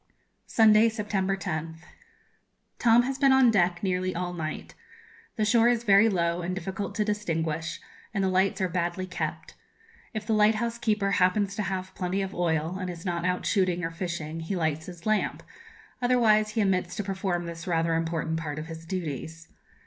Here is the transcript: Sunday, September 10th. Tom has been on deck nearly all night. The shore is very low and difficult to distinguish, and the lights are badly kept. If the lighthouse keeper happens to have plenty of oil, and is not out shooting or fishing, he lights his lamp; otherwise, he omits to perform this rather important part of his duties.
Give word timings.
Sunday, 0.47 0.89
September 0.89 1.37
10th. 1.37 1.81
Tom 2.79 3.03
has 3.03 3.19
been 3.19 3.31
on 3.31 3.51
deck 3.51 3.83
nearly 3.83 4.15
all 4.15 4.33
night. 4.33 4.73
The 5.35 5.45
shore 5.45 5.67
is 5.67 5.83
very 5.83 6.09
low 6.09 6.41
and 6.41 6.55
difficult 6.55 6.95
to 6.95 7.05
distinguish, 7.05 7.79
and 8.11 8.23
the 8.23 8.27
lights 8.27 8.59
are 8.61 8.67
badly 8.67 9.05
kept. 9.05 9.53
If 10.15 10.25
the 10.25 10.33
lighthouse 10.33 10.79
keeper 10.79 11.11
happens 11.11 11.55
to 11.57 11.61
have 11.61 11.93
plenty 11.93 12.23
of 12.23 12.33
oil, 12.33 12.79
and 12.79 12.89
is 12.89 13.05
not 13.05 13.25
out 13.25 13.45
shooting 13.45 13.83
or 13.83 13.91
fishing, 13.91 14.39
he 14.39 14.55
lights 14.55 14.87
his 14.87 15.05
lamp; 15.05 15.43
otherwise, 16.01 16.49
he 16.57 16.63
omits 16.63 16.95
to 16.95 17.03
perform 17.03 17.45
this 17.45 17.67
rather 17.67 17.93
important 17.93 18.39
part 18.39 18.57
of 18.57 18.65
his 18.65 18.87
duties. 18.87 19.49